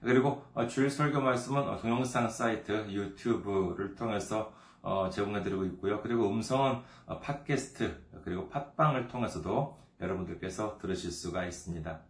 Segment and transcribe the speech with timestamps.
[0.00, 4.52] 그리고 주일 설교 말씀은 동영상 사이트 유튜브를 통해서
[5.12, 6.00] 제공해드리고 있고요.
[6.02, 6.82] 그리고 음성은
[7.20, 12.00] 팟캐스트 그리고 팟빵을 통해서도 여러분들께서 들으실 수가 있습니다.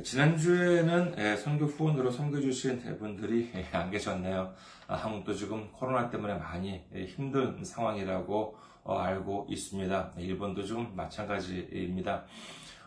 [0.04, 4.54] 지난주에는 선교 후원으로 섬겨주신 분들이 안 계셨네요.
[4.88, 10.14] 한국도 지금 코로나 때문에 많이 힘든 상황이라고 알고 있습니다.
[10.18, 12.26] 일본도 지금 마찬가지입니다.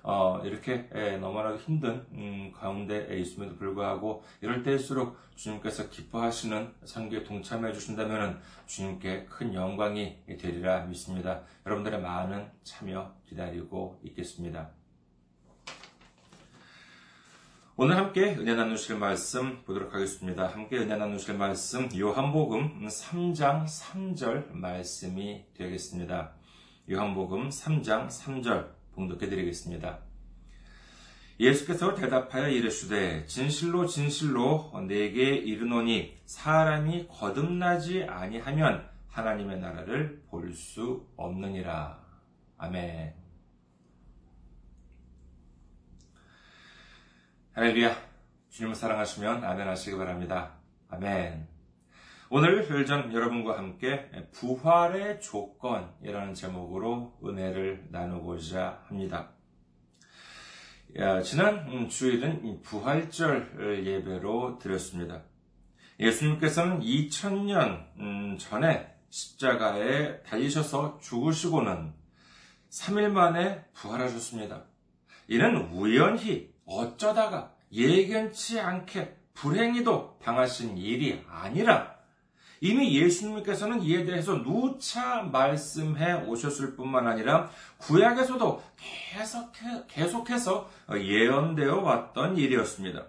[0.03, 0.88] 어, 이렇게
[1.20, 9.53] 너무나 힘든 음, 가운데 있음에도 불구하고 이럴 때일수록 주님께서 기뻐하시는 선교에 동참해 주신다면 주님께 큰
[9.53, 11.42] 영광이 되리라 믿습니다.
[11.66, 14.77] 여러분들의 많은 참여 기다리고 있겠습니다.
[17.80, 20.48] 오늘 함께 은혜 나누실 말씀 보도록 하겠습니다.
[20.48, 26.32] 함께 은혜 나누실 말씀 요한복음 3장 3절 말씀이 되겠습니다.
[26.90, 30.00] 요한복음 3장 3절 봉독해 드리겠습니다.
[31.38, 41.96] 예수께서 대답하여 이르시되 진실로 진실로 내게 이르노니 사람이 거듭나지 아니하면 하나님의 나라를 볼 수 없느니라.
[42.56, 43.17] 아멘.
[47.58, 47.92] 할렐루야.
[48.50, 50.60] 주님을 사랑하시면 아멘 하시기 바랍니다.
[50.91, 51.48] 아멘.
[52.30, 59.32] 오늘 전 여러분과 함께 부활의 조건이라는 제목으로 은혜를 나누고자 합니다.
[61.24, 65.25] 지난 주일은 부활절 예배로 드렸습니다.
[65.98, 71.92] 예수님께서는 2000년 전에 십자가에 달리셔서 죽으시고는
[72.70, 74.62] 3일 만에 부활하셨습니다.
[75.26, 81.96] 이는 우연히 어쩌다가 예견치 않게 불행히도 당하신 일이 아니라
[82.60, 93.06] 이미 예수님께서는 이에 대해서 누차 말씀해 오셨을 뿐만 아니라 구약에서도 계속해, 계속해서 예언되어 왔던 일이었습니다.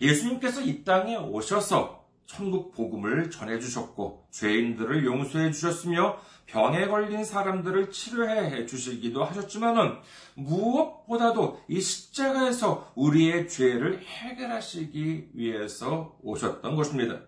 [0.00, 1.95] 예수님께서 이 땅에 오셔서
[2.26, 9.96] 천국 복음을 전해주셨고 죄인들을 용서해 주셨으며 병에 걸린 사람들을 치료해 주시기도 하셨지만은
[10.34, 17.20] 무엇보다도 이 십자가에서 우리의 죄를 해결하시기 위해서 오셨던 것입니다.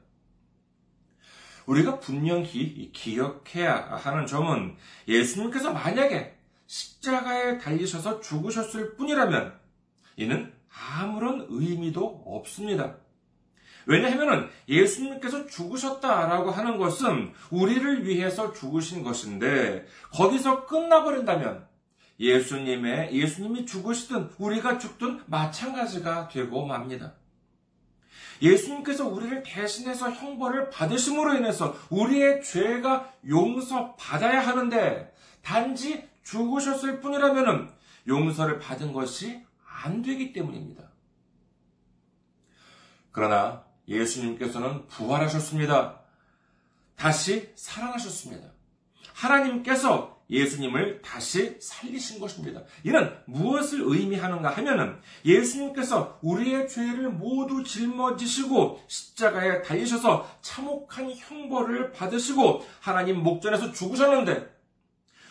[1.66, 6.34] 우리가 분명히 기억해야 하는 점은 예수님께서 만약에
[6.66, 9.58] 십자가에 달리셔서 죽으셨을 뿐이라면
[10.16, 12.96] 이는 아무런 의미도 없습니다.
[13.88, 21.66] 왜냐하면 예수님께서 죽으셨다라고 하는 것은 우리를 위해서 죽으신 것인데 거기서 끝나버린다면
[22.20, 27.14] 예수님의 예수님이 죽으시든 우리가 죽든 마찬가지가 되고 맙니다.
[28.42, 37.72] 예수님께서 우리를 대신해서 형벌을 받으심으로 인해서 우리의 죄가 용서받아야 하는데 단지 죽으셨을 뿐이라면
[38.06, 40.84] 용서를 받은 것이 안 되기 때문입니다.
[43.12, 46.00] 그러나 예수님께서는 부활하셨습니다.
[46.96, 48.48] 다시 살아나셨습니다.
[49.14, 52.62] 하나님께서 예수님을 다시 살리신 것입니다.
[52.84, 63.22] 이는 무엇을 의미하는가 하면은 예수님께서 우리의 죄를 모두 짊어지시고 십자가에 달리셔서 참혹한 형벌을 받으시고 하나님
[63.22, 64.58] 목전에서 죽으셨는데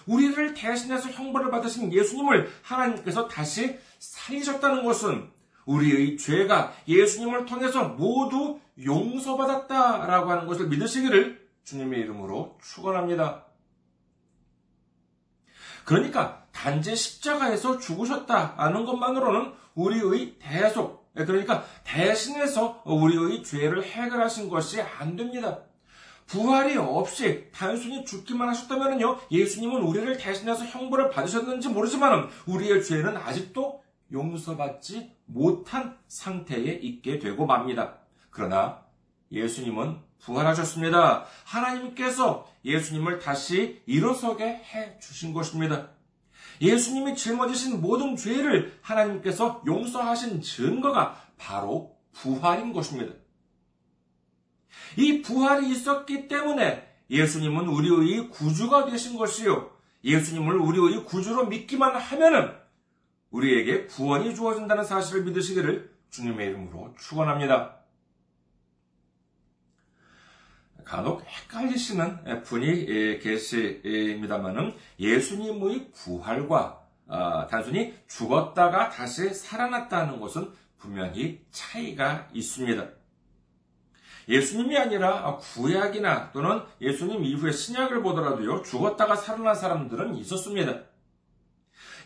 [0.07, 5.29] 우리를 대신해서 형벌을 받으신 예수님을 하나님께서 다시 살리셨다는 것은
[5.67, 13.45] 우리의 죄가 예수님을 통해서 모두 용서받았다라고 하는 것을 믿으시기를 주님의 이름으로 축원합니다.
[15.85, 25.59] 그러니까 단지 십자가에서 죽으셨다는 것만으로는 우리의 대속, 그러니까 대신해서 우리의 죄를 해결하신 것이 안 됩니다.
[26.25, 33.81] 부활이 없이 단순히 죽기만 하셨다면요, 예수님은 우리를 대신해서 형벌을 받으셨는지 모르지만 우리의 죄는 아직도
[34.11, 37.97] 용서받지 못한 상태에 있게 되고 맙니다.
[38.29, 38.85] 그러나
[39.31, 41.25] 예수님은 부활하셨습니다.
[41.43, 45.89] 하나님께서 예수님을 다시 일어서게 해 주신 것입니다.
[46.61, 53.13] 예수님이 짊어지신 모든 죄를 하나님께서 용서하신 증거가 바로 부활인 것입니다.
[54.97, 59.71] 이 부활이 있었기 때문에 예수님은 우리의 구주가 되신 것이요.
[60.03, 62.53] 예수님을 우리의 구주로 믿기만 하면은
[63.31, 67.77] 우리에게 구원이 주어진다는 사실을 믿으시기를 주님의 이름으로 축원합니다.
[70.83, 82.85] 간혹 헷갈리시는 분이 계십니다만은 예수님의 부활과 아, 단순히 죽었다가 다시 살아났다는 것은 분명히 차이가 있습니다.
[84.29, 90.81] 예수님이 아니라 구약이나 또는 예수님 이후의 신약을 보더라도요, 죽었다가 살아난 사람들은 있었습니다.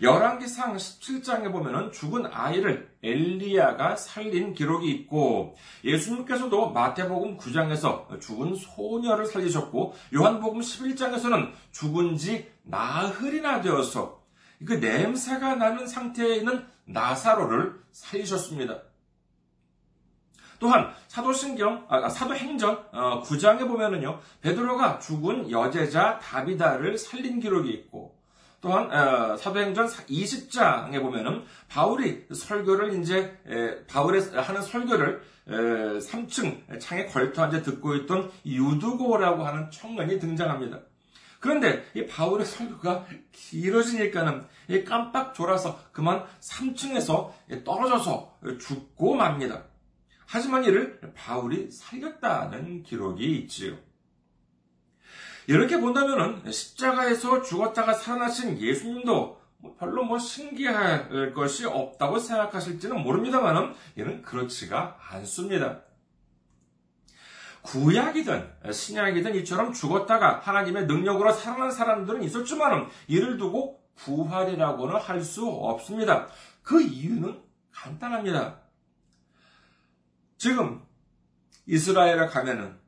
[0.02, 9.94] 열왕기상 17장에 보면은 죽은 아이를 엘리야가 살린 기록이 있고 예수님께서도 마태복음 9장에서 죽은 소녀를 살리셨고
[10.16, 14.22] 요한복음 11장에서는 죽은 지 나흘이나 되어서
[14.66, 18.82] 그 냄새가 나는 상태에 있는 나사로를 살리셨습니다.
[20.60, 28.11] 또한 사도신경 아, 사도행전 9장에 어, 보면은요 베드로가 죽은 여제자 다비다를 살린 기록이 있고
[28.62, 33.36] 또한 어, 사도행전 20장에 보면은 바울이 설교를 이제
[33.88, 40.80] 바울의 하는 설교를 3층 창에 걸터 앉아 듣고 있던 유두고라고 하는 청년이 등장합니다.
[41.40, 44.46] 그런데 이 바울의 설교가 길어지니까는
[44.86, 47.32] 깜빡 졸아서 그만 3층에서
[47.66, 49.64] 떨어져서 죽고 맙니다.
[50.28, 53.76] 하지만 이를 바울이 살렸다는 기록이 있지요.
[55.48, 64.22] 이렇게 본다면은 십자가에서 죽었다가 살아나신 예수님도 뭐 별로 뭐 신기할 것이 없다고 생각하실지는 모릅니다만은 이는
[64.22, 65.82] 그렇지가 않습니다.
[67.62, 76.28] 구약이든 신약이든 이처럼 죽었다가 하나님의 능력으로 살아난 사람들은 있었지만은 이를 두고 부활이라고는 할 수 없습니다.
[76.64, 77.40] 그 이유는
[77.72, 78.62] 간단합니다.
[80.38, 80.84] 지금
[81.68, 82.80] 이스라엘에 가면은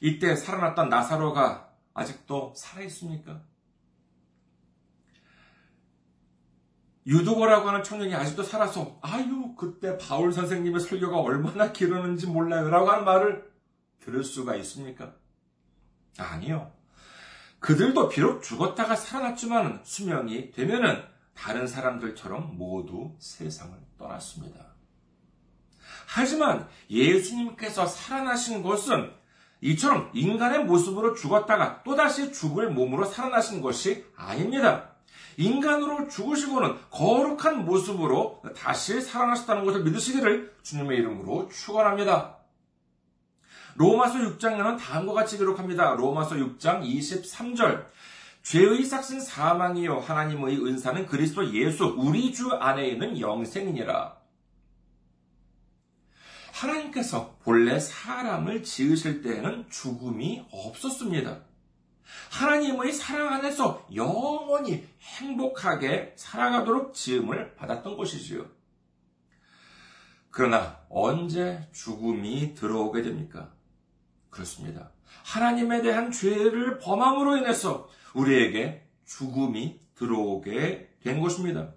[0.00, 3.42] 이때 살아났던 나사로가 아직도 살아있습니까?
[7.06, 12.70] 유두고라고 하는 청년이 아직도 살아서, 아유, 그때 바울 선생님의 설교가 얼마나 길었는지 몰라요.
[12.70, 13.50] 라고 하는 말을
[14.00, 15.14] 들을 수가 있습니까?
[16.18, 16.72] 아니요.
[17.58, 24.74] 그들도 비록 죽었다가 살아났지만 수명이 되면은 다른 사람들처럼 모두 세상을 떠났습니다.
[26.06, 29.12] 하지만 예수님께서 살아나신 것은
[29.62, 34.90] 이처럼 인간의 모습으로 죽었다가 또다시 죽을 몸으로 살아나신 것이 아닙니다.
[35.36, 42.36] 인간으로 죽으시고는 거룩한 모습으로 다시 살아나셨다는 것을 믿으시기를 주님의 이름으로 축원합니다.
[43.76, 45.94] 로마서 6장에는 다음과 같이 기록합니다.
[45.94, 47.86] 로마서 6장 23절.
[48.42, 54.21] 죄의 삭신 사망이요 하나님의 은사는 그리스도 예수 우리 주 안에 있는 영생이니라.
[56.62, 61.40] 하나님께서 본래 사람을 지으실 때에는 죽음이 없었습니다.
[62.30, 68.46] 하나님의 사랑 안에서 영원히 행복하게 살아가도록 지음을 받았던 것이지요.
[70.30, 73.52] 그러나 언제 죽음이 들어오게 됩니까?
[74.30, 74.90] 그렇습니다.
[75.24, 81.72] 하나님에 대한 죄를 범함으로 인해서 우리에게 죽음이 들어오게 된 것입니다.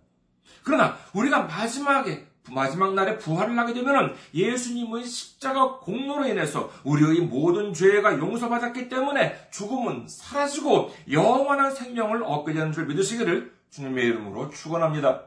[0.63, 8.17] 그러나 우리가 마지막에 마지막 날에 부활을 하게 되면 예수님의 십자가 공로로 인해서 우리의 모든 죄가
[8.17, 15.23] 용서받았기 때문에 죽음은 사라지고 영원한 생명을 얻게 되는 줄 믿으시기를 주님의 이름으로 축원합니다.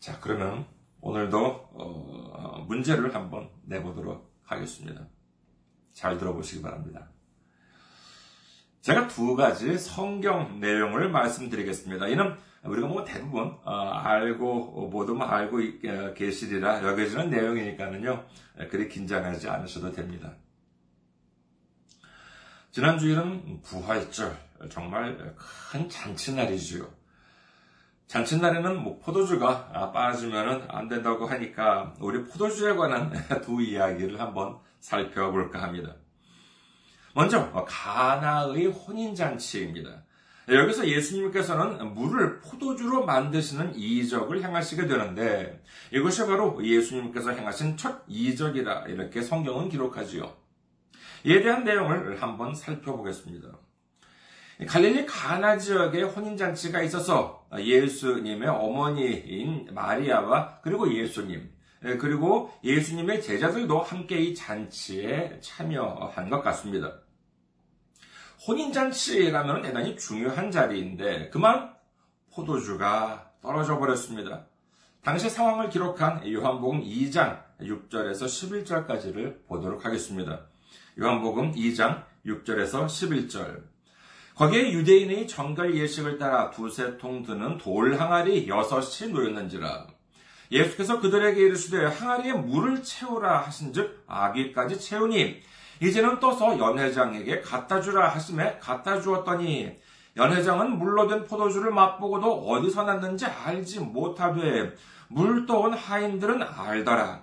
[0.00, 0.66] 자, 그러면
[1.00, 5.06] 오늘도 어, 문제를 한번 내보도록 하겠습니다.
[5.92, 7.08] 잘 들어보시기 바랍니다.
[8.82, 12.08] 제가 두 가지 성경 내용을 말씀드리겠습니다.
[12.08, 18.24] 이는 우리가 뭐 대부분 어, 알고 모두 뭐 알고 어, 계시리라 여겨지는 내용이니까는요
[18.70, 20.32] 그리 긴장하지 않으셔도 됩니다.
[22.70, 24.36] 지난 주일은 부활절
[24.70, 25.36] 정말
[25.70, 26.88] 큰 잔치날이지요.
[28.06, 35.94] 잔칫날에는 뭐 포도주가 빠지면 안 된다고 하니까 우리 포도주에 관한 두 이야기를 한번 살펴볼까 합니다.
[37.14, 40.02] 먼저 가나의 혼인 잔치입니다.
[40.48, 49.22] 여기서 예수님께서는 물을 포도주로 만드시는 이적을 행하시게 되는데 이것이 바로 예수님께서 행하신 첫 이적이라 이렇게
[49.22, 50.32] 성경은 기록하지요.
[51.24, 53.48] 이에 대한 내용을 한번 살펴보겠습니다.
[54.68, 61.50] 갈릴리 가나 지역에 혼인잔치가 있어서 예수님의 어머니인 마리아와 그리고 예수님,
[61.98, 67.03] 그리고 예수님의 제자들도 함께 이 잔치에 참여한 것 같습니다.
[68.46, 71.72] 혼인잔치라면 대단히 중요한 자리인데 그만
[72.34, 74.46] 포도주가 떨어져 버렸습니다.
[75.02, 80.40] 당시 상황을 기록한 요한복음 2장 6절에서 11절까지를 보도록 하겠습니다.
[80.98, 83.62] 요한복음 2장 6절에서 11절.
[84.34, 89.86] 거기에 유대인의 정결 예식을 따라 두세 통 드는 돌 항아리 여섯이 놓였는지라.
[90.50, 95.40] 예수께서 그들에게 이르시되 항아리에 물을 채우라 하신즉 아기까지 채우니
[95.84, 99.76] 이제는 떠서 연회장에게 갖다 주라 하심에 갖다 주었더니
[100.16, 104.72] 연회장은 된 포도주를 맛보고도 어디서 났는지 알지 못하되
[105.08, 107.22] 물 떠온 하인들은 알더라.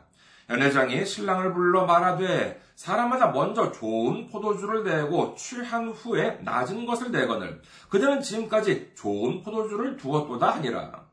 [0.49, 8.21] 연회장이 신랑을 불러 말하되 사람마다 먼저 좋은 포도주를 내고 취한 후에 낮은 것을 내거늘 그들은
[8.21, 11.05] 지금까지 좋은 포도주를 두었도다 하니라.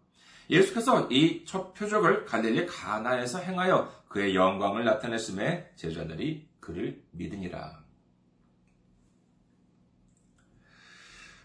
[0.51, 7.83] 예수께서 이 첫 표적을 갈릴리 가나에서 행하여 그의 영광을 나타냈음에 제자들이 그를 믿으니라.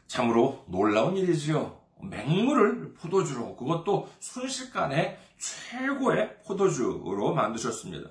[0.05, 1.81] 참으로 놀라운 일이지요.
[2.01, 8.09] 맹물을 포도주로 그것도 순식간에 최고의 포도주로 만드셨습니다.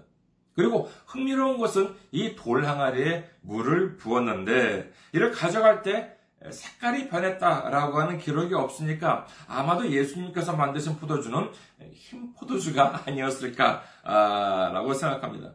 [0.54, 6.16] 그리고 흥미로운 것은 이 돌 항아리에 물을 부었는데 이를 가져갈 때
[6.50, 11.50] 색깔이 변했다라고 하는 기록이 없으니까 아마도 예수님께서 만드신 포도주는
[11.92, 15.52] 흰 포도주가 아니었을까라고 생각합니다.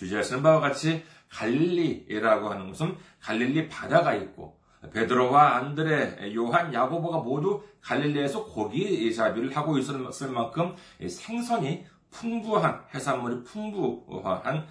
[0.00, 4.58] 주제하시는 바와 같이 갈릴리라고 하는 것은 갈릴리 바다가 있고
[4.94, 10.74] 베드로와 안드레, 요한, 야고보가 모두 갈릴리에서 고기 잡이를 하고 있었을 만큼
[11.06, 14.66] 생선이 풍부한 해산물이 풍부한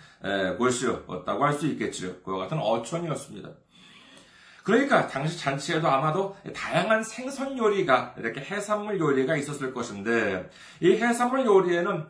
[0.57, 2.21] 곳이었다고 할 수 있겠죠.
[2.24, 3.50] 그와 같은 어촌이었습니다.
[4.63, 10.50] 그러니까 당시 잔치에도 아마도 다양한 생선 요리가 이렇게 해산물 요리가 있었을 것인데
[10.81, 12.07] 이 해산물 요리에는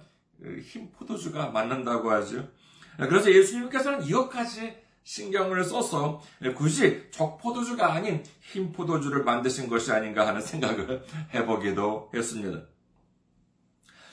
[0.64, 2.48] 흰 포도주가 맞는다고 하죠.
[3.08, 6.22] 그래서 예수님께서는 이것까지 신경을 써서
[6.56, 11.04] 굳이 적포도주가 아닌 흰 포도주를 만드신 것이 아닌가 하는 생각을
[11.34, 12.62] 해보기도 했습니다.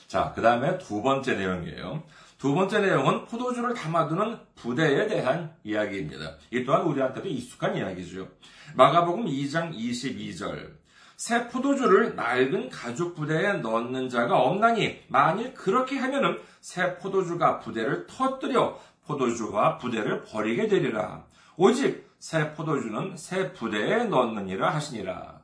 [0.07, 2.03] 자, 그 다음에 두 번째 내용이에요.
[2.37, 6.37] 두 번째 내용은 포도주를 담아두는 부대에 대한 이야기입니다.
[6.51, 8.27] 이 또한 우리한테도 익숙한 이야기죠.
[8.75, 10.77] 마가복음 2장 22절.
[11.17, 18.79] 새 포도주를 낡은 가죽 부대에 넣는 자가 없나니 만일 그렇게 하면은 새 포도주가 부대를 터뜨려
[19.05, 21.25] 포도주와 부대를 버리게 되리라.
[21.57, 25.41] 오직 새 포도주는 새 부대에 넣느니라 하시니라.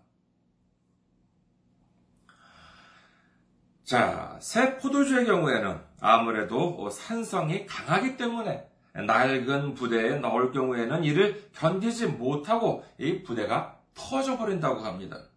[3.84, 12.86] 자, 새 포도주의 경우에는 아무래도 산성이 강하기 때문에 낡은 부대에 넣을 경우에는 이를 견디지 못하고
[13.00, 15.33] 이 부대가 터져버린다고 합니다.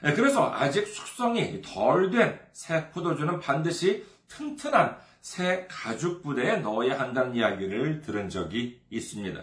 [0.00, 8.00] 그래서 아직 숙성이 덜 된 새 포도주는 반드시 튼튼한 새 가죽 부대에 넣어야 한다는 이야기를
[8.00, 9.40] 들은 적이 있습니다.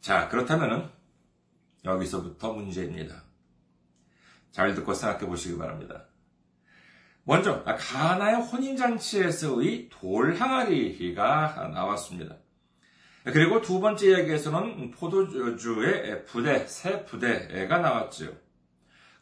[0.00, 0.90] 자, 그렇다면
[1.84, 3.22] 여기서부터 문제입니다.
[4.50, 6.06] 잘 듣고 생각해 보시기 바랍니다.
[7.24, 12.36] 먼저 가나의 혼인잔치에서의 돌 항아리가 나왔습니다.
[13.24, 18.45] 그리고 두 번째 이야기에서는 포도주의 부대, 새 부대가 나왔죠.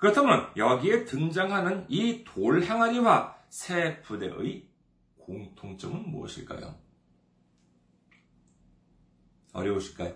[0.04, 4.68] 그렇다면 여기에 등장하는 이 돌 항아리와 새 부대의
[5.16, 6.74] 공통점은 무엇일까요?
[9.54, 10.14] 어려우실까요?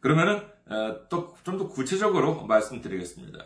[0.00, 3.38] 그러면은 어, 또좀 더 구체적으로 말씀드리겠습니다.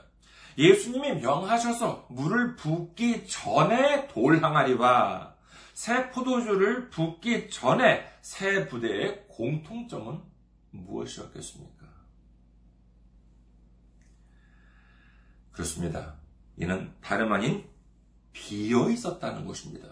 [0.58, 5.36] 예수님이 명하셔서 물을 붓기 전에 돌 항아리와
[5.72, 10.20] 새 포도주를 붓기 전에 새 부대의 공통점은
[10.72, 11.79] 무엇이었겠습니까?
[15.52, 16.14] 그렇습니다.
[16.56, 17.64] 이는 다름 아닌
[18.32, 19.88] 비어 있었다는 것입니다.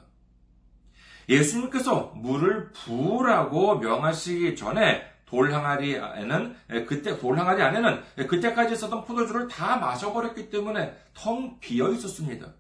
[1.29, 10.49] 예수님께서 물을 부으라고 명하시기 전에 돌항아리 안에는 그때 돌항아리 안에는 그때까지 있었던 포도주를 다 마셔버렸기
[10.49, 12.55] 때문에 텅 비어 있었습니다.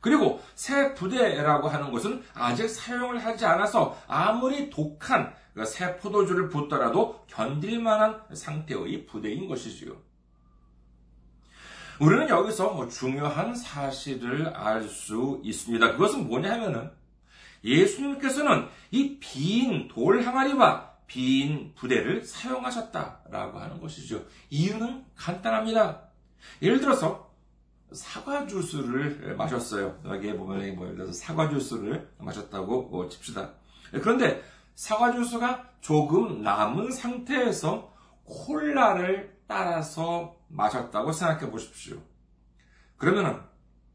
[0.00, 7.80] 그리고 새 부대라고 하는 것은 아직 사용을 하지 않아서 아무리 독한 그새 포도주를 붓더라도 견딜
[7.80, 9.94] 만한 상태의 부대인 것이지요.
[12.00, 15.92] 우리는 여기서 뭐 중요한 사실을 알 수 있습니다.
[15.92, 16.90] 그것은 뭐냐 하면은
[17.62, 24.24] 예수님께서는 이 빈 돌 항아리와 빈 부대를 사용하셨다라고 하는 것이죠.
[24.48, 26.02] 이유는 간단합니다.
[26.62, 27.30] 예를 들어서
[27.92, 30.00] 사과 주스를 마셨어요.
[30.06, 33.50] 여기에 보면 뭐 예를 들어서 사과 주스를 마셨다고 칩시다.
[33.92, 34.42] 그런데
[34.74, 37.92] 사과 주스가 조금 남은 상태에서
[38.24, 42.00] 콜라를 따라서 마셨다고 생각해 보십시오.
[42.96, 43.40] 그러면은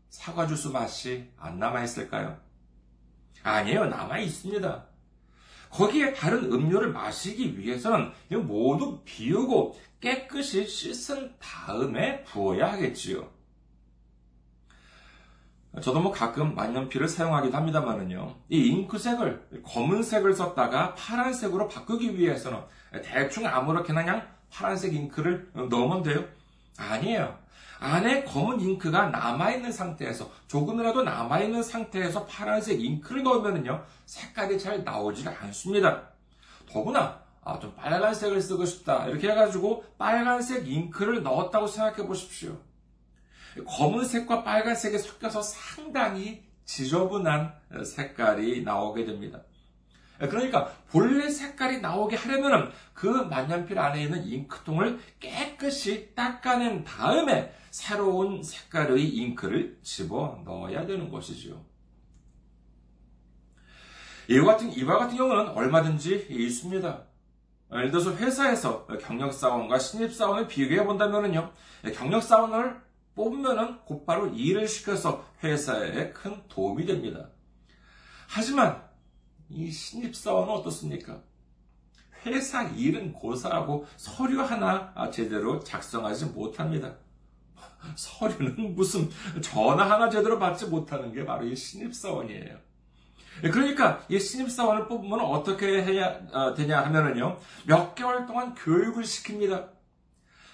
[0.10, 2.38] 사과 주스 맛이 안 남아 있을까요?
[3.42, 3.86] 아니에요.
[3.86, 4.86] 남아 있습니다.
[5.70, 8.12] 거기에 다른 음료를 마시기 위해서는
[8.46, 13.32] 모두 비우고 깨끗이 씻은 다음에 부어야 하겠지요.
[15.82, 18.36] 저도 뭐 가끔 만년필을 사용하기도 합니다만은요.
[18.50, 22.60] 이 잉크색을 검은색을 썼다가 파란색으로 바꾸기 위해서는
[23.04, 26.24] 대충 아무렇게나 그냥 파란색 잉크를 넣으면 돼요.
[26.78, 27.38] 아니에요.
[27.80, 36.10] 안에 검은 잉크가 남아있는 상태에서 조금이라도 남아있는 상태에서 파란색 잉크를 넣으면요 색깔이 잘 나오지가 않습니다.
[36.72, 42.58] 더구나 아, 좀 빨간색을 쓰고 싶다 이렇게 해가지고 빨간색 잉크를 넣었다고 생각해 보십시오.
[43.68, 49.42] 검은색과 빨간색이 섞여서 상당히 지저분한 색깔이 나오게 됩니다.
[50.18, 59.08] 그러니까 본래 색깔이 나오게 하려면 그 만년필 안에 있는 잉크통을 깨끗이 닦아낸 다음에 새로운 색깔의
[59.08, 61.60] 잉크를 집어 넣어야 되는 것이지요.
[64.30, 67.04] 이와 같은, 이와 같은 경우는 얼마든지 있습니다.
[67.74, 71.52] 예를 들어서 회사에서 경력사원과 신입사원을 비교해 본다면요.
[71.94, 72.82] 경력사원을
[73.16, 77.30] 뽑으면 곧바로 일을 시켜서 회사에 큰 도움이 됩니다.
[78.28, 78.84] 하지만
[79.50, 81.22] 이 신입사원은 어떻습니까?
[82.26, 86.96] 회사 일은 고사하고 서류 하나 제대로 작성하지 못합니다.
[87.96, 89.10] 서류는 무슨
[89.42, 92.58] 전화 하나 제대로 받지 못하는 게 바로 이 신입사원이에요.
[93.42, 99.70] 그러니까 이 신입사원을 뽑으면 어떻게 해야 어, 되냐 하면은요, 몇 개월 동안 교육을 시킵니다.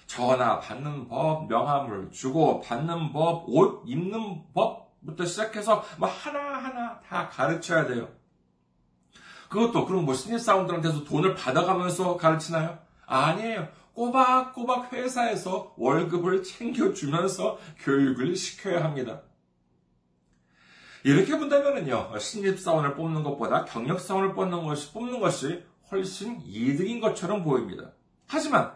[0.06, 7.86] 전화 받는 법, 명함을 주고 받는 법, 옷 입는 법부터 시작해서 뭐 하나하나 다 가르쳐야
[7.86, 8.08] 돼요.
[9.52, 12.78] 그것도 그럼 뭐 신입사원들한테서 돈을 받아가면서 가르치나요?
[13.04, 13.68] 아니에요.
[13.92, 19.20] 꼬박꼬박 회사에서 월급을 챙겨주면서 교육을 시켜야 합니다.
[21.04, 27.92] 이렇게 본다면요, 신입사원을 뽑는 것보다 경력사원을 뽑는 것이, 뽑는 것이 훨씬 이득인 것처럼 보입니다.
[28.26, 28.72] 하지만,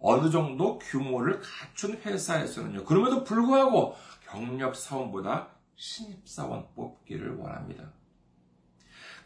[0.00, 3.94] 어느 정도 규모를 갖춘 회사에서는요, 그럼에도 불구하고
[4.30, 7.92] 경력사원보다 신입사원 뽑기를 원합니다.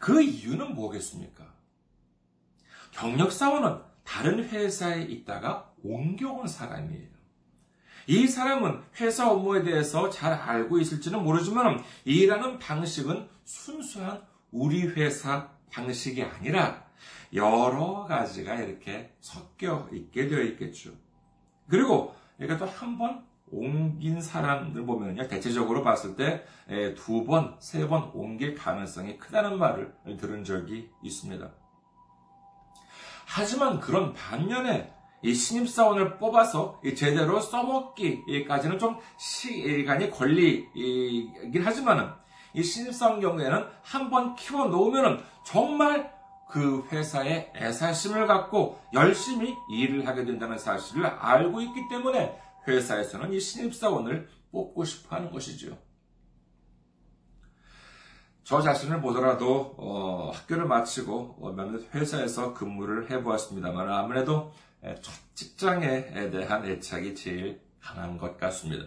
[0.01, 1.45] 그 이유는 뭐겠습니까?
[2.89, 7.07] 경력사원은 다른 회사에 있다가 옮겨온 사람이에요.
[8.07, 16.23] 이 사람은 회사 업무에 대해서 잘 알고 있을지는 모르지만 일하는 방식은 순수한 우리 회사 방식이
[16.23, 16.83] 아니라
[17.35, 20.93] 여러 가지가 이렇게 섞여 있게 되어 있겠죠.
[21.69, 25.27] 그리고 이게 또한 번 옮긴 사람들 보면요.
[25.27, 26.43] 대체적으로 봤을 때
[26.95, 31.49] 두 번, 세 번 옮길 가능성이 크다는 말을 들은 적이 있습니다.
[33.25, 42.09] 하지만 그런 반면에 이 신입사원을 뽑아서 제대로 써먹기까지는 좀 시간이 걸리긴 하지만은
[42.53, 46.11] 이 신입사원 경우에는 한 번 키워 놓으면은 정말
[46.49, 54.29] 그 회사에 애사심을 갖고 열심히 일을 하게 된다는 사실을 알고 있기 때문에 회사에서는 이 신입사원을
[54.51, 55.77] 뽑고 싶어 하는 것이죠.
[58.43, 64.51] 저 자신을 보더라도 어, 학교를 마치고 어, 몇몇 회사에서 근무를 해보았습니다만 아무래도
[65.01, 68.85] 첫 직장에 대한 애착이 제일 강한 것 같습니다.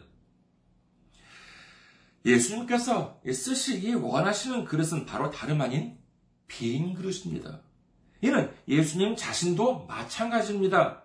[2.24, 5.98] 예수님께서 쓰시기 원하시는 그릇은 바로 다름 아닌
[6.46, 7.60] 빈 그릇입니다.
[8.22, 11.03] 이는 예수님 자신도 마찬가지입니다.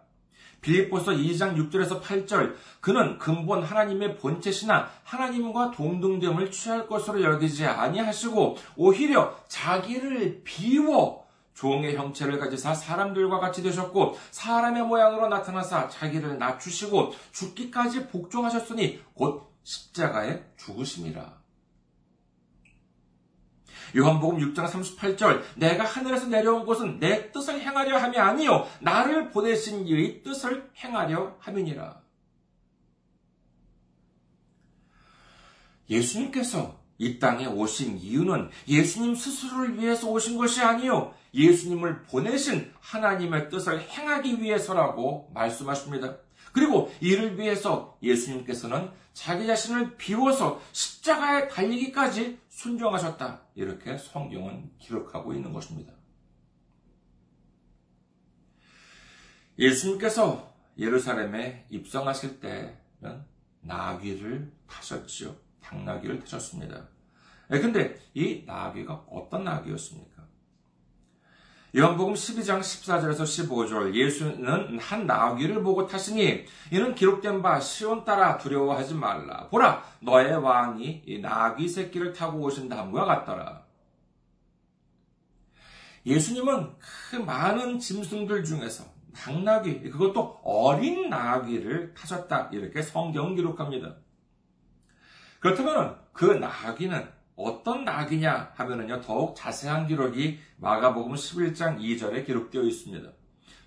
[0.62, 9.36] 빌립보서 2장 6절에서 8절 그는 근본 하나님의 본체시나 하나님과 동등됨을 취할 것으로 여기지 아니하시고 오히려
[9.48, 19.02] 자기를 비워 종의 형체를 가지사 사람들과 같이 되셨고 사람의 모양으로 나타나사 자기를 낮추시고 죽기까지 복종하셨으니
[19.14, 21.39] 곧 십자가에 죽으심이라.
[23.96, 30.24] 요한복음 6장 38절 내가 하늘에서 내려온 곳은 내 뜻을 행하려 함이 아니요 나를 보내신 이의
[30.24, 32.02] 뜻을 행하려 함이니라.
[35.90, 43.82] 예수님께서 이 땅에 오신 이유는 예수님 스스로를 위해서 오신 것이 아니요 예수님을 보내신 하나님의 뜻을
[43.82, 46.18] 행하기 위해서라고 말씀하십니다.
[46.52, 53.42] 그리고 이를 위해서 예수님께서는 자기 자신을 비워서 십자가에 달리기까지 순종하셨다.
[53.56, 55.94] 이렇게 성경은 기록하고 있는 것입니다.
[59.58, 63.24] 예수님께서 예루살렘에 입성하실 때는
[63.62, 65.34] 나귀를 타셨지요.
[65.62, 66.90] 당나귀를 타셨습니다.
[67.48, 70.19] 근데 이 나귀가 어떤 나귀였습니까?
[71.76, 78.96] 요한복음 12장 14절에서 15절 예수는 한 나귀를 보고 타시니 이는 기록된 바 시온 따라 두려워하지
[78.96, 79.48] 말라.
[79.50, 83.64] 보라 너의 왕이 이 나귀 새끼를 타고 오신다 함과 같더라.
[86.08, 86.72] 예수님은
[87.12, 92.50] 그 많은 짐승들 중에서 당나귀 그것도 어린 나귀를 타셨다.
[92.52, 93.96] 이렇게 성경 기록합니다.
[95.40, 103.10] 그렇다면 그 나귀는 어떤 낙이냐 하면은요, 더욱 자세한 기록이 마가복음 11장 2절에 기록되어 있습니다.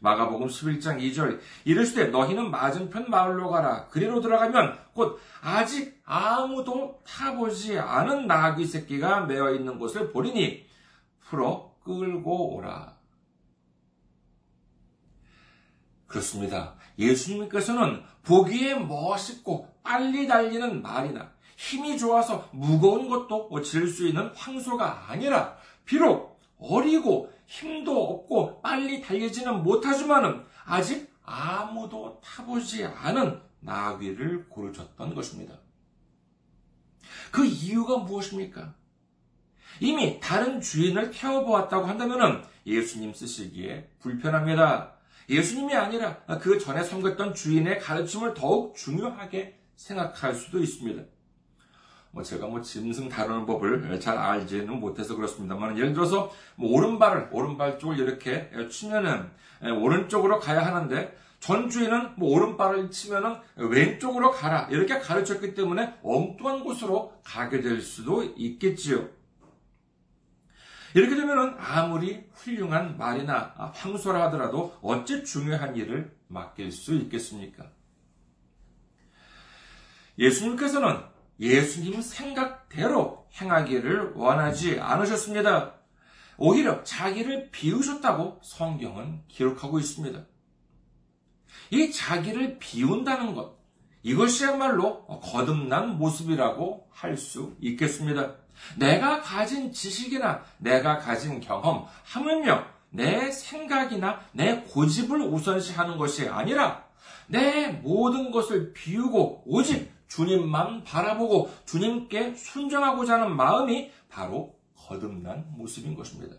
[0.00, 8.26] 마가복음 11장 2절 이르시되 너희는 맞은편 마을로 가라 그리로 들어가면 곧 아직 아무도 타보지 않은
[8.26, 10.66] 나귀 새끼가 매어 있는 곳을 보리니
[11.20, 12.96] 풀어 끌고 오라.
[16.06, 16.74] 그렇습니다.
[16.98, 21.31] 예수님께서는 보기에 멋있고 빨리 달리는 말이나
[21.62, 29.62] 힘이 좋아서 무거운 것도 질 수 있는 황소가 아니라 비록 어리고 힘도 없고 빨리 달리지는
[29.62, 35.54] 못하지만은 아직 아무도 타보지 않은 나귀를 고르셨던 것입니다.
[37.30, 38.74] 그 이유가 무엇입니까?
[39.80, 44.94] 이미 다른 주인을 태워보았다고 한다면 예수님 쓰시기에 불편합니다.
[45.28, 51.02] 예수님이 아니라 그 전에 섬겼던 주인의 가르침을 더욱 중요하게 생각할 수도 있습니다.
[52.12, 57.78] 뭐 제가 뭐 짐승 다루는 법을 잘 알지는 못해서 그렇습니다만 예를 들어서 뭐 오른발을 오른발
[57.78, 59.30] 쪽을 이렇게 치면은
[59.64, 67.14] 예, 오른쪽으로 가야 하는데 전주인은 뭐 오른발을 치면은 왼쪽으로 가라 이렇게 가르쳤기 때문에 엉뚱한 곳으로
[67.24, 69.08] 가게 될 수도 있겠지요.
[70.94, 77.70] 이렇게 되면은 아무리 훌륭한 말이나 황소라 하더라도 어찌 중요한 일을 맡길 수 있겠습니까?
[80.18, 85.74] 예수님께서는 예수님 생각대로 행하기를 원하지 않으셨습니다.
[86.38, 90.24] 오히려 자기를 비우셨다고 성경은 기록하고 있습니다.
[91.70, 93.58] 이 자기를 비운다는 것,
[94.02, 98.36] 이것이야말로 거듭난 모습이라고 할 수 있겠습니다.
[98.76, 106.84] 내가 가진 지식이나 내가 가진 경험, 하물며 내 생각이나 내 고집을 우선시하는 것이 아니라
[107.26, 116.36] 내 모든 것을 비우고 오직 주님만 바라보고 주님께 순종하고자 하는 마음이 바로 거듭난 모습인 것입니다.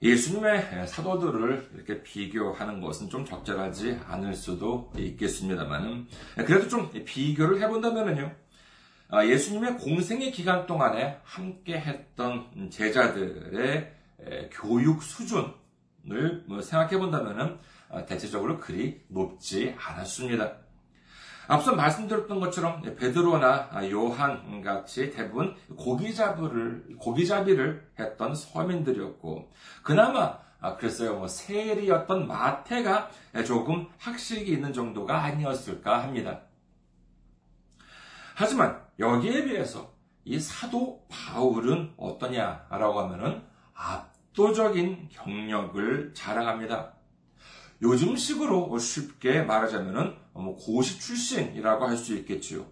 [0.00, 6.08] 예수님의 사도들을 이렇게 비교하는 것은 좀 적절하지 않을 수도 있겠습니다만,
[6.38, 8.34] 그래도 좀 비교를 해본다면요.
[9.10, 13.94] 아, 예수님의 공생의 기간 동안에 함께 했던 제자들의
[14.50, 20.61] 교육 수준을 뭐 생각해 본다면 아, 대체적으로 그리 높지 않았습니다.
[21.48, 29.52] 앞서 말씀드렸던 것처럼 베드로나 요한 같이 대부분 고기잡이를 고기잡이를 했던 서민들이었고
[29.82, 31.16] 그나마 아, 그랬어요.
[31.16, 33.10] 뭐 세리였던 마태가
[33.44, 36.42] 조금 학식이 있는 정도가 아니었을까 합니다.
[38.36, 39.92] 하지만 여기에 비해서
[40.24, 43.42] 이 사도 바울은 어떠냐라고 하면은
[43.74, 46.92] 압도적인 경력을 자랑합니다.
[47.82, 52.64] 요즘식으로 쉽게 말하자면은 뭐 고시 출신이라고 할 수 있겠지요.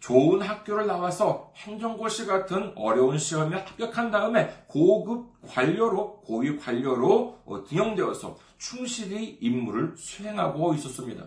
[0.00, 8.36] 좋은 학교를 나와서 행정고시 같은 어려운 시험에 합격한 다음에 고급 관료로, 고위 관료로 어, 등용되어서
[8.58, 11.26] 충실히 임무를 수행하고 있었습니다.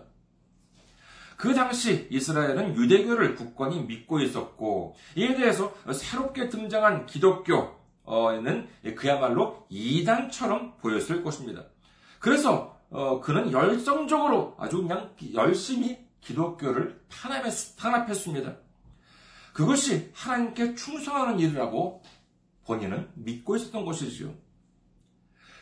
[1.36, 11.24] 그 당시 이스라엘은 유대교를 굳건히 믿고 있었고, 이에 대해서 새롭게 등장한 기독교는 그야말로 이단처럼 보였을
[11.24, 11.64] 것입니다.
[12.20, 18.56] 그래서 어, 그는 열성적으로 아주 그냥 열심히 기독교를 탄압했, 탄압했습니다.
[19.52, 22.02] 그것이 하나님께 충성하는 일이라고
[22.64, 24.34] 본인은 믿고 있었던 것이지요.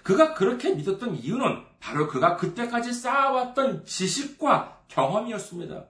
[0.02, 5.86] 그가 그렇게 믿었던 이유는 바로 그가 그때까지 쌓아왔던 지식과 경험이었습니다.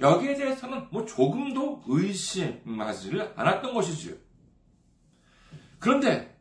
[0.00, 4.14] 여기에 대해서는 뭐 조금도 의심하지를 않았던 것이지요.
[5.78, 6.40] 그런데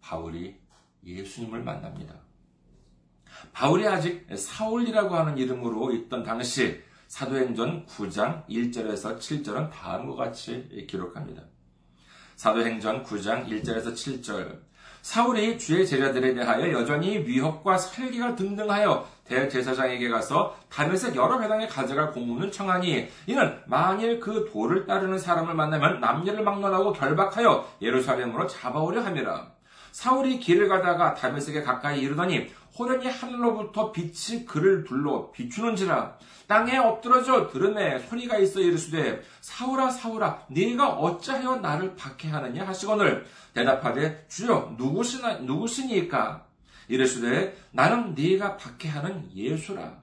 [0.00, 0.60] 바울이
[1.04, 2.14] 예수님을 만납니다.
[3.52, 11.42] 바울이 아직 사울이라고 하는 이름으로 있던 당시 사도행전 9장 1절에서 7절은 다음과 같이 기록합니다.
[12.36, 14.60] 사도행전 9장 1절에서 7절
[15.02, 22.52] 사울이 주의 제자들에 대하여 여전히 위협과 살기가 등등하여 대제사장에게 가서 다윗의 여러 회당에 가져갈 공문을
[22.52, 29.51] 청하니 이는 만일 그 도를 따르는 사람을 만나면 남녀를 막론하고 결박하여 예루살렘으로 잡아오려 함이라.
[29.92, 36.18] 사울이 길을 가다가 다윗에게 가까이 이르더니 호련히 하늘로부터 빛이 그를 둘러 비추는지라.
[36.46, 42.66] 땅에 엎드러져 들음에 소리가 있어 이르시되 사울아 사울아 네가 어찌하여 나를 박해하느냐?
[42.66, 46.46] 하시거늘 대답하되 주여 누구시나 누구시니까?
[46.88, 50.02] 이르시되 나는 네가 박해하는 예수라.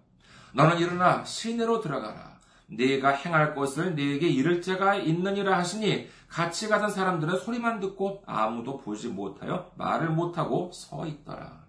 [0.54, 2.29] 너는 일어나 시내로 들어가라
[2.70, 9.10] 네가 행할 것을 네게 이를 자가 있느니라 하시니 같이 가던 사람들은 소리만 듣고 아무도 보지
[9.10, 11.68] 못하여 말을 못하고 서 있더라.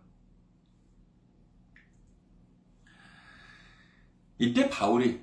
[4.39, 5.23] 이때 바울이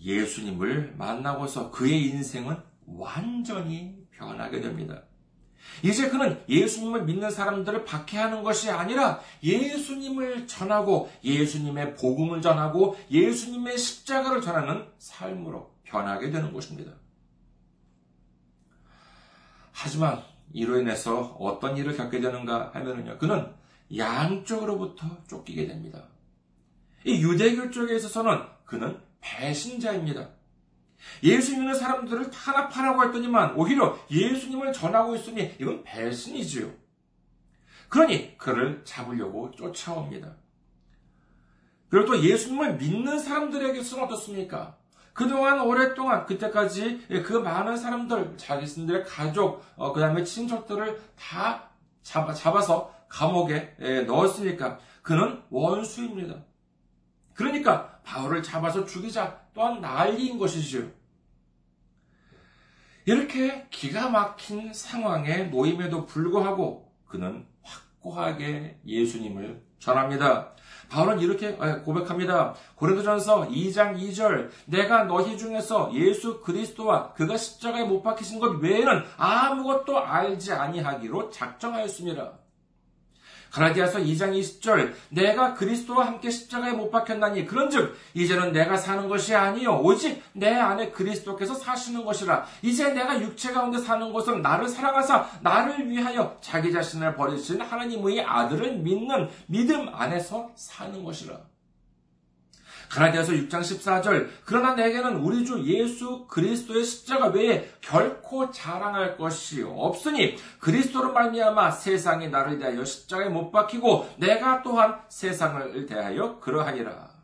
[0.00, 5.02] 예수님을 만나고서 그의 인생은 완전히 변하게 됩니다.
[5.82, 14.40] 이제 그는 예수님을 믿는 사람들을 박해하는 것이 아니라 예수님을 전하고 예수님의 복음을 전하고 예수님의 십자가를
[14.40, 16.92] 전하는 삶으로 변하게 되는 것입니다.
[19.72, 23.18] 하지만 이로 인해서 어떤 일을 겪게 되는가 하면요.
[23.18, 23.46] 그는
[23.96, 26.08] 양쪽으로부터 쫓기게 됩니다.
[27.04, 30.28] 이 유대교 쪽에 있어서는 그는 배신자입니다.
[31.22, 36.70] 예수 믿는 사람들을 탄압하라고 했더니만 오히려 예수님을 전하고 있으니 이건 배신이지요.
[37.88, 40.34] 그러니 그를 잡으려고 쫓아옵니다.
[41.88, 44.76] 그리고 또 예수님을 믿는 사람들에게서는 어떻습니까?
[45.14, 51.70] 그동안 오랫동안 그때까지 그 많은 사람들, 자기들의 가족, 어, 그 다음에 친척들을 다
[52.02, 53.74] 잡아, 잡아서 감옥에
[54.06, 56.36] 넣었으니까 그는 원수입니다.
[57.34, 60.97] 그러니까 바울을 잡아서 죽이자 또한 난리인 것이지요.
[63.08, 70.52] 이렇게 기가 막힌 상황에 놓임에도 불구하고 그는 확고하게 예수님을 전합니다.
[70.90, 72.54] 바울은 이렇게 고백합니다.
[72.74, 79.98] 고린도전서 2장 2절 내가 너희 중에서 예수 그리스도와 그가 십자가에 못 박히신 것 외에는 아무것도
[79.98, 82.34] 알지 아니하기로 작정하였습니다.
[83.50, 89.80] 가라디아서 2장 20절 내가 그리스도와 함께 십자가에 못 박혔나니 그런즉 이제는 내가 사는 것이 아니요.
[89.82, 92.44] 오직 내 안에 그리스도께서 사시는 것이라.
[92.62, 98.78] 이제 내가 육체 가운데 사는 것은 나를 사랑하사 나를 위하여 자기 자신을 버리신 하나님의 아들을
[98.78, 101.38] 믿는 믿음 안에서 사는 것이라
[102.90, 110.36] 가나디아서 6장 14절 그러나 내게는 우리 주 예수 그리스도의 십자가 외에 결코 자랑할 것이 없으니
[110.58, 117.18] 그리스도로 말미암아 세상이 나를 대하여 십자가에 못 박히고 내가 또한 세상을 대하여 그러하니라.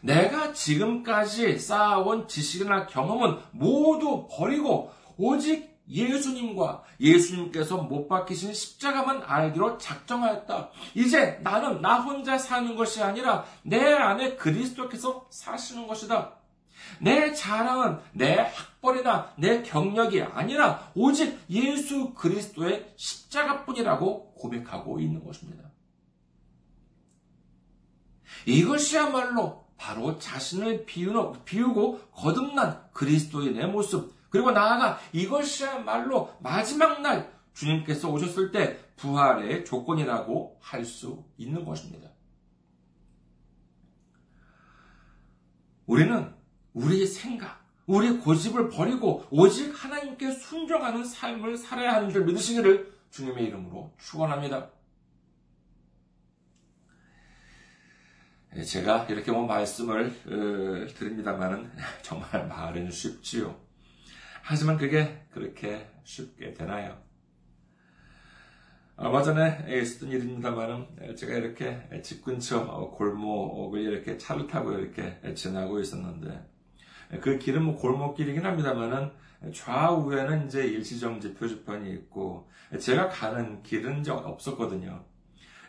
[0.00, 10.70] 내가 지금까지 쌓아온 지식이나 경험은 모두 버리고 오직 예수님과 예수님께서 못 박히신 십자가만 알기로 작정하였다.
[10.94, 16.34] 이제 나는 나 혼자 사는 것이 아니라 내 안에 그리스도께서 사시는 것이다.
[17.00, 25.68] 내 자랑은 내 학벌이나 내 경력이 아니라 오직 예수 그리스도의 십자가뿐이라고 고백하고 있는 것입니다.
[28.46, 38.78] 이것이야말로 바로 자신을 비우고 거듭난 그리스도인의 모습, 그리고 나아가 이것이야말로 마지막 날 주님께서 오셨을 때
[38.96, 42.10] 부활의 조건이라고 할 수 있는 것입니다.
[45.86, 46.34] 우리는
[46.74, 53.94] 우리의 생각, 우리의 고집을 버리고 오직 하나님께 순종하는 삶을 살아야 하는 줄 믿으시기를 주님의 이름으로
[53.98, 54.70] 축원합니다.
[58.56, 61.70] 예, 제가 이렇게 뭐 말씀을 어, 드립니다만은
[62.02, 63.67] 정말 말은 쉽지요.
[64.50, 66.96] 하지만 그게 그렇게 쉽게 되나요?
[68.96, 76.46] 얼마 전에 있었던 일입니다만은 제가 이렇게 집 근처 골목을 이렇게 차를 타고 이렇게 지나고 있었는데
[77.20, 79.10] 그 길은 뭐 골목길이긴 합니다만은
[79.52, 82.48] 좌우에는 이제 일시정 지 표지판이 있고
[82.80, 85.04] 제가 가는 길은 이제 없었거든요.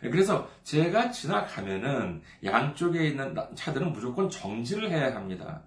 [0.00, 5.64] 그래서 제가 지나가면은 양쪽에 있는 차들은 무조건 정지를 해야 합니다.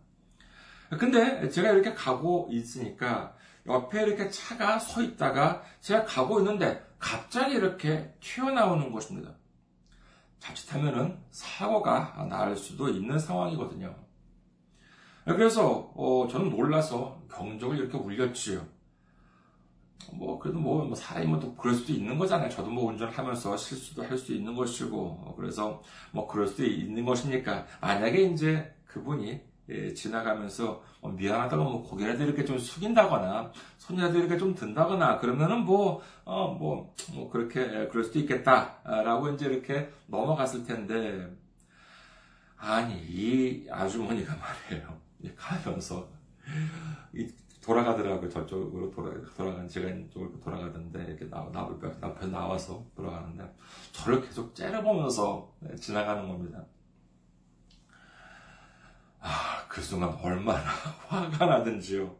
[0.97, 3.35] 근데 제가 이렇게 가고 있으니까
[3.67, 9.31] 옆에 이렇게 차가 서 있다가 제가 가고 있는데 갑자기 이렇게 튀어나오는 것입니다.
[10.39, 13.95] 자칫하면은 사고가 날 수도 있는 상황이거든요.
[15.25, 18.65] 그래서 어, 저는 놀라서 경적을 이렇게 울렸지요.
[20.11, 22.49] 뭐 그래도 뭐, 뭐 사람이 뭐또 그럴 수도 있는 거잖아요.
[22.49, 27.65] 저도 뭐 운전하면서 실수도 할 수 있는 것이고 어, 그래서 뭐 그럴 수도 있는 것이니까
[27.79, 29.41] 만약에 이제 그분이
[29.73, 36.01] 예, 지나가면서 뭐 미안하다고 뭐 고개라도 이렇게 좀 숙인다거나 손이라도 이렇게 좀 든다거나 그러면은 뭐
[36.23, 41.29] 어, 뭐, 뭐 그렇게 예, 그럴 수도 있겠다라고 이제 이렇게 넘어갔을 텐데
[42.57, 44.35] 아니 이 아주머니가
[44.71, 45.01] 말이에요
[45.37, 46.07] 가면서
[47.63, 48.29] 돌아가더라고요.
[48.29, 51.61] 저쪽으로 돌아, 돌아간, 제가 있는 쪽으로 돌아가던데, 이렇게 나, 나,
[52.01, 53.49] 앞에 나와서 돌아가는데,
[53.93, 56.63] 저를 계속 째려보면서 네, 지나가는 겁니다.
[59.23, 60.59] 아, 그 순간 얼마나
[61.07, 62.15] 화가 나든지요.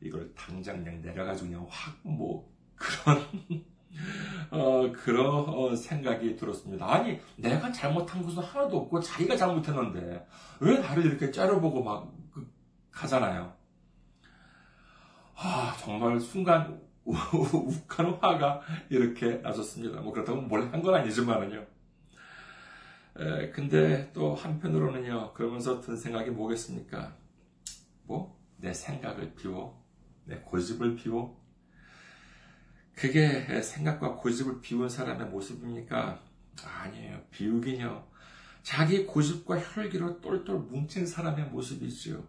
[0.00, 3.26] 이걸 당장 그냥 내려가지고 그냥 확, 뭐, 그런,
[4.50, 6.92] 어, 그런 어, 생각이 들었습니다.
[6.92, 10.26] 아니, 내가 잘못한 것은 하나도 없고 자기가 잘못했는데,
[10.60, 12.48] 왜 나를 이렇게 째려보고 막, 그,
[12.92, 13.52] 가잖아요.
[15.36, 20.00] 아, 정말 순간 욱하는 화가 이렇게 나졌습니다.
[20.00, 21.66] 뭐 그렇다고 뭘 한 건 아니지만은요.
[23.18, 27.14] 에, 근데 또 한편으로는요, 그러면서 든 생각이 뭐겠습니까?
[28.04, 29.84] 뭐, 내 생각을 비워,
[30.24, 31.40] 내 고집을 비워.
[32.94, 36.20] 그게 생각과 고집을 비운 사람의 모습입니까?
[36.64, 37.20] 아니에요.
[37.30, 38.06] 비우긴요.
[38.62, 42.22] 자기 고집과 혈기로 똘똘 뭉친 사람의 모습이지요.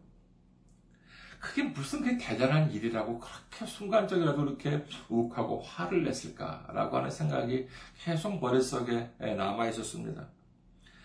[1.40, 7.68] 그게 무슨 그 대단한 일이라고 그렇게 순간적이라도 이렇게 욱하고 화를 냈을까라고 하는 생각이
[8.02, 10.26] 계속 머릿속에 남아 있었습니다.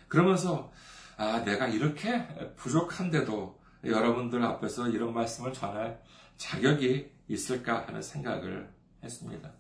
[0.09, 0.73] 그러면서
[1.17, 6.01] 아, 내가 이렇게 부족한데도 여러분들 앞에서 이런 말씀을 전할
[6.37, 9.53] 자격이 있을까 하는 생각을 했습니다.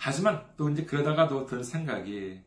[0.00, 2.40] 하지만 또 이제 그러다가도 든 생각이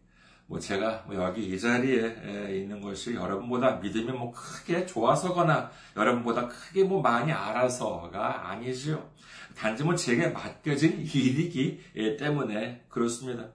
[0.48, 6.84] 뭐 제가 뭐 여기 이 자리에 있는 것이 여러분보다 믿음이 뭐 크게 좋아서거나 여러분보다 크게
[6.84, 9.12] 뭐 많이 알아서가 아니지요.
[9.56, 11.82] 단지 뭐 제게 맡겨진 일이기
[12.20, 13.50] 때문에 그렇습니다.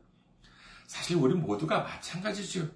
[0.86, 2.68] 사실 우리 모두가 마찬가지죠.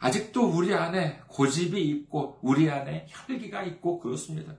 [0.00, 4.56] 아직도 우리 안에 고집이 있고 우리 안에 혈기가 있고 그렇습니다.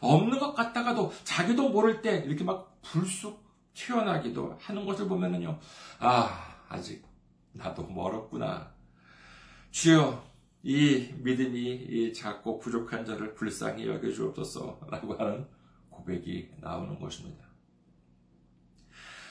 [0.00, 3.42] 없는 것 같다가도 자기도 모를 때 이렇게 막 불쑥
[3.74, 5.58] 튀어나기도 하는 것을 보면은요.
[5.98, 7.04] 아, 아직
[7.52, 8.72] 나도 멀었구나.
[9.70, 10.24] 주여,
[10.62, 15.48] 이 믿음이 작고 부족한 자를 불쌍히 여겨주옵소서 라고 하는
[15.90, 17.44] 고백이 나오는 것입니다.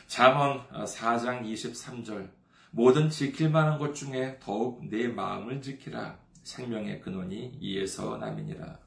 [0.08, 2.41] 잠언 4장 23절
[2.72, 8.80] 모든 지킬 만한 것 중에 더욱 내 마음을 지키라 생명의 근원이 이에서 남이니라.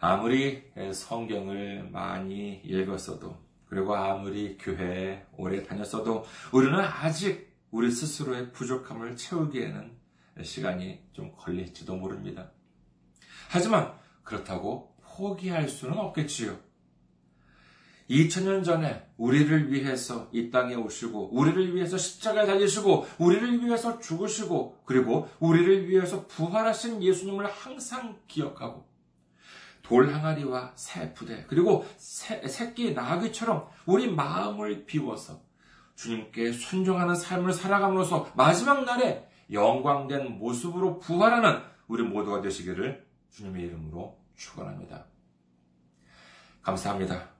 [0.00, 9.92] 아무리 성경을 많이 읽었어도 그리고 아무리 교회에 오래 다녔어도 우리는 아직 우리 스스로의 부족함을 채우기에는
[10.42, 12.50] 시간이 좀 걸릴지도 모릅니다.
[13.50, 16.69] 하지만 그렇다고 포기할 수는 없겠지요.
[18.10, 25.28] 2000년 전에 우리를 위해서 이 땅에 오시고, 우리를 위해서 십자가에 달리시고, 우리를 위해서 죽으시고, 그리고
[25.38, 28.90] 우리를 위해서 부활하신 예수님을 항상 기억하고,
[29.82, 35.40] 돌 항아리와 새 부대, 그리고 새, 새끼 나귀처럼 우리 마음을 비워서
[35.96, 45.06] 주님께 순종하는 삶을 살아감으로써 마지막 날에 영광된 모습으로 부활하는 우리 모두가 되시기를 주님의 이름으로 축원합니다.
[46.62, 47.39] 감사합니다.